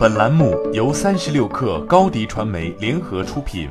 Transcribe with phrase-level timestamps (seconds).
[0.00, 3.68] 本栏目由三十六氪高低传媒联合出品。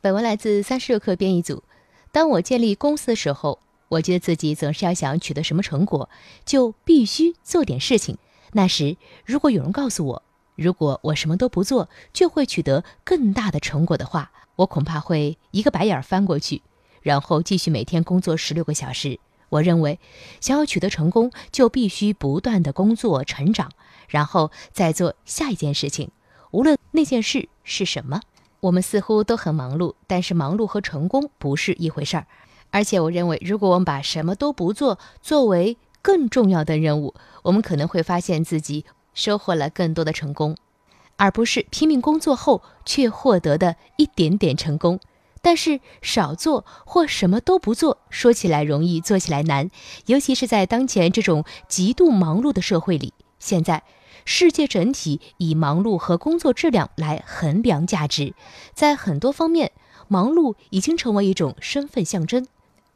[0.00, 1.62] 本文来自三十六氪编译组。
[2.10, 6.10] 当我建立公司的时候，我觉得自己总是要想取得什么成果，
[6.44, 8.18] 就必须做点事情。
[8.50, 10.22] 那时，如果有人告诉我，
[10.56, 16.62] 如果我什么都不做就会取得更大的成果的话，我恐怕会一个白眼翻过去，
[17.00, 19.20] 然后继续每天工作十六个小时。
[19.50, 20.00] 我认为，
[20.40, 23.70] 想要取得成功，就必须不断的工作成长。
[24.08, 26.10] 然后再做下一件事情，
[26.50, 28.20] 无论那件事是什么。
[28.60, 32.26] 我们似乎都很忙碌，但是忙碌和成功不是一回事儿。
[32.70, 40.56] 而且我认为，如果我们把什么都不做作为更重要的任务，我们可能会发现自己收获了更多的成功，
[41.16, 44.98] 而不是拼命工作后却获得的一点点成功。
[45.42, 49.68] 但是少做或什么都不做，说起来容易，做起来难，
[50.06, 53.12] 尤其是在当前这种极度忙碌的社会里。
[53.44, 53.82] 现在，
[54.24, 58.32] 世界整体以忙碌和工作质量来衡量价值，
[58.72, 59.72] 在很多方面，
[60.08, 62.46] 忙碌已经成为一种身份象征。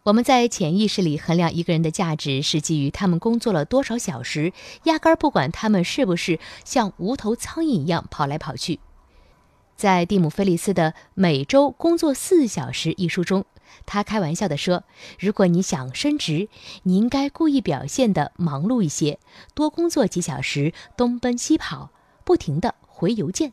[0.05, 8.80] 我们在潜意识里衡量一个人的价值，是基于他们工作了多少小时，压根儿不管他们是不是像无头苍蝇一样跑来跑去。
[9.78, 13.44] 在蒂姆·菲利斯的《每周工作四小时》一书中，
[13.86, 14.82] 他开玩笑地说
[15.20, 16.48] ：“如果你想升职，
[16.82, 19.20] 你应该故意表现得忙碌一些，
[19.54, 21.90] 多工作几小时，东奔西跑，
[22.24, 23.52] 不停地回邮件。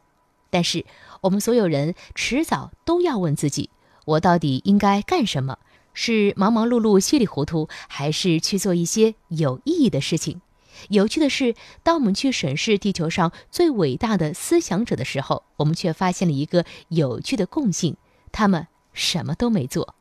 [0.50, 0.88] 但是，
[1.22, 3.70] 我们所有人迟早都要问自己：
[4.06, 5.60] 我到底应该干什么？
[5.94, 10.42] 是忙忙碌碌、稀里糊涂，还是去做一些有意义的事情？”
[10.90, 17.98] 有趣的是，当我们去审视地球上最伟大的思想者的时候，我们却发现了一个有趣的共性：
[18.32, 19.96] 他们什么都没做。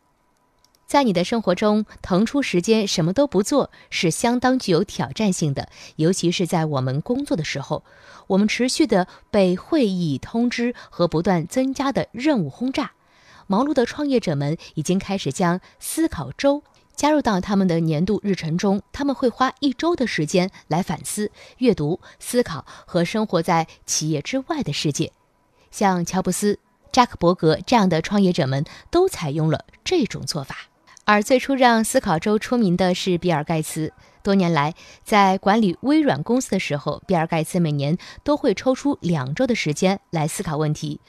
[0.87, 7.83] 在你的生活中，腾出时间什么都不做是相当具有挑战性的，尤其是在我们工作的时候，
[8.27, 12.93] 我们持续的被会议通知和不断增加的任务轰炸。
[13.47, 16.63] 忙碌的创业者们已经开始将思考周。
[16.97, 25.13] 加入到他们的年度日程中，他们会花一周的时间来反思、阅读、思考和生活在企业之外的世界。
[25.71, 26.59] 像乔布斯、
[26.93, 30.57] 扎克伯格这样的创业者们都采用了这种做法。
[31.07, 33.93] 而最初让思考周出名的是比尔·盖茨。
[34.23, 34.75] 多年来，
[35.05, 41.01] 在管理微软公司的时候，比尔·盖茨每年都会抽出两周的时间来思考问题，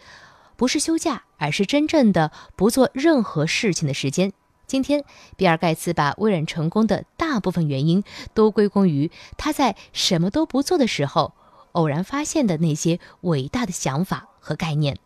[0.57, 4.33] 不是休假，而是真正的不做任何事情的时间。
[4.67, 5.03] 今天，
[5.37, 8.03] 比尔·盖茨把微软成功的大部分原因
[8.33, 11.33] 都归功于他在什么都不做的时候
[11.73, 14.97] 偶然发现的那些伟大的想法和概念。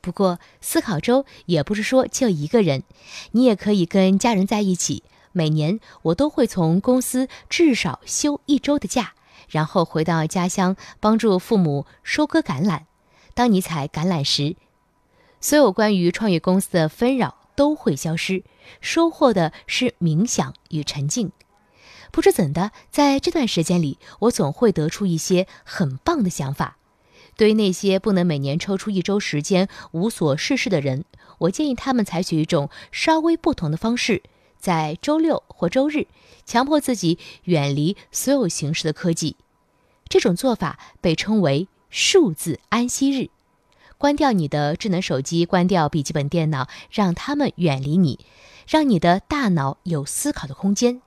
[0.00, 2.82] 不过，思考周也不是说就一个人，
[3.32, 5.02] 你也可以跟家人在一起。
[5.32, 9.14] 每年，我都会从公司至少休一周的假，
[9.48, 12.82] 然后回到家乡帮助父母收割橄榄。
[13.34, 14.54] 当你采橄榄时，
[15.40, 17.34] 所有关于创业公司的纷扰。
[17.54, 18.44] 都会消失，
[18.80, 21.32] 收获的是冥想与沉静。
[22.10, 26.76] 不知怎的，在这段时间里，我总会得出一些很棒的想法。
[27.36, 31.04] 对于那些不能每年抽出一周时间无所事事的人，
[31.38, 34.22] 我建议他们采取一种稍微不同的方式，
[34.56, 36.06] 在周六或周日，
[36.46, 39.36] 强迫自己远离所有形式的科技。
[40.08, 43.30] 这种做法被称为“数字安息日”。
[44.04, 48.18] 关掉你的智能手机，关掉笔记本电脑，让他们远离你，
[48.68, 51.00] 让你的大脑有思考的空间，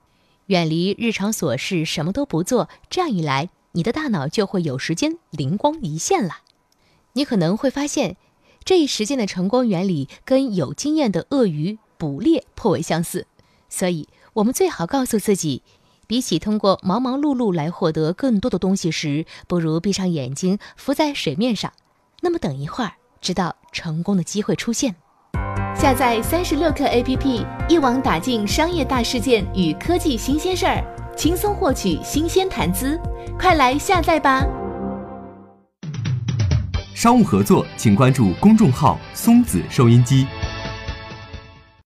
[0.48, 2.70] 远离日常琐事，什么都不做。
[2.90, 6.38] 这样一来，你的大脑就会有时间灵光一现了。
[7.14, 8.18] 你可能会发现，
[8.66, 13.28] 这一实践的成功原理跟有经验的鳄鱼捕猎颇为相似。
[13.70, 15.62] 所以，我们最好告诉自己，
[16.08, 21.72] 比起通过忙忙碌碌来获得更多的东西时，不如闭上眼睛，浮在水面上。
[22.28, 24.94] 那么等一会儿，直到成功的机会出现。
[25.74, 30.84] 下载三十六课 APP，一网打尽商业大事件与科技新鲜事儿，
[31.16, 33.00] 轻松获取新鲜谈资。
[33.40, 34.46] 快来下载吧！
[36.94, 40.28] 商务合作，请关注公众号“松子收音机”。